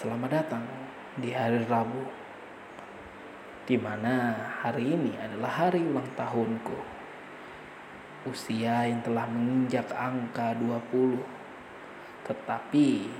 Selamat 0.00 0.32
datang 0.32 0.64
di 1.20 1.28
hari 1.28 1.60
Rabu, 1.68 2.00
di 3.68 3.76
mana 3.76 4.32
hari 4.64 4.96
ini 4.96 5.12
adalah 5.20 5.52
hari 5.68 5.84
ulang 5.84 6.08
tahunku. 6.16 6.72
Usia 8.24 8.88
yang 8.88 9.04
telah 9.04 9.28
menginjak 9.28 9.92
angka 9.92 10.56
20, 10.56 11.20
tetapi 12.24 13.12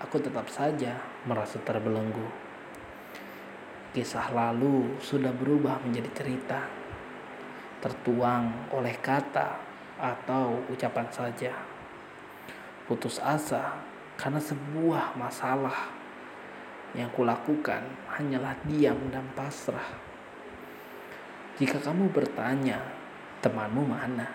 aku 0.00 0.16
tetap 0.16 0.48
saja 0.48 0.96
merasa 1.28 1.60
terbelenggu. 1.60 2.24
Kisah 3.92 4.32
lalu 4.32 4.96
sudah 5.04 5.36
berubah 5.36 5.76
menjadi 5.84 6.24
cerita, 6.24 6.72
tertuang 7.84 8.72
oleh 8.72 8.96
kata 8.96 9.60
atau 10.00 10.56
ucapan 10.72 11.04
saja. 11.12 11.52
Putus 12.88 13.20
asa 13.20 13.76
karena 14.16 14.40
sebuah 14.40 15.20
masalah 15.20 15.97
yang 16.96 17.10
kulakukan 17.12 17.84
hanyalah 18.08 18.56
diam 18.64 18.96
dan 19.12 19.24
pasrah. 19.36 20.08
Jika 21.58 21.82
kamu 21.82 22.14
bertanya, 22.14 22.78
temanmu 23.42 23.82
mana? 23.82 24.30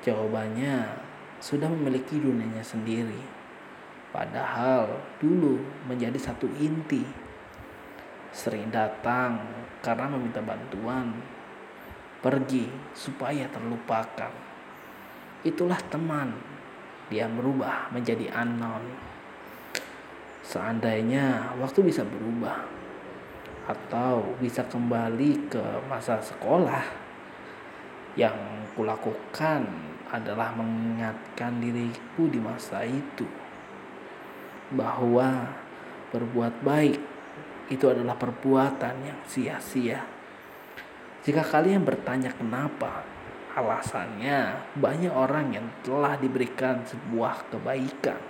Jawabannya 0.00 0.88
sudah 1.36 1.68
memiliki 1.68 2.16
dunianya 2.16 2.64
sendiri. 2.64 3.20
Padahal 4.08 4.88
dulu 5.20 5.60
menjadi 5.84 6.16
satu 6.16 6.48
inti. 6.56 7.04
Sering 8.32 8.72
datang 8.72 9.36
karena 9.84 10.08
meminta 10.08 10.40
bantuan. 10.40 11.12
Pergi 12.24 12.66
supaya 12.96 13.44
terlupakan. 13.52 14.32
Itulah 15.44 15.78
teman. 15.92 16.32
Dia 17.12 17.28
berubah 17.28 17.92
menjadi 17.92 18.32
anon. 18.32 18.82
Seandainya 20.46 21.58
waktu 21.58 21.82
bisa 21.82 22.06
berubah 22.06 22.62
atau 23.66 24.22
bisa 24.38 24.62
kembali 24.62 25.50
ke 25.50 25.64
masa 25.90 26.22
sekolah, 26.22 26.86
yang 28.14 28.62
kulakukan 28.78 29.66
adalah 30.06 30.54
mengingatkan 30.54 31.58
diriku 31.58 32.30
di 32.30 32.38
masa 32.38 32.86
itu 32.86 33.26
bahwa 34.70 35.50
berbuat 36.14 36.62
baik 36.62 36.98
itu 37.66 37.84
adalah 37.90 38.14
perbuatan 38.14 38.94
yang 39.02 39.18
sia-sia. 39.26 40.06
Jika 41.26 41.42
kalian 41.42 41.82
bertanya 41.82 42.30
kenapa, 42.30 43.02
alasannya 43.58 44.62
banyak 44.78 45.10
orang 45.10 45.58
yang 45.58 45.66
telah 45.82 46.14
diberikan 46.14 46.86
sebuah 46.86 47.50
kebaikan, 47.50 48.22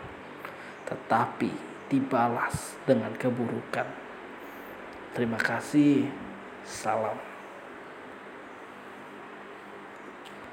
tetapi 0.88 1.75
dibalas 1.86 2.74
dengan 2.86 3.14
keburukan. 3.14 3.86
Terima 5.14 5.38
kasih. 5.38 6.10
Salam. 6.66 7.35